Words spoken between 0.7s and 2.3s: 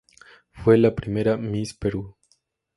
la primera Miss Perú.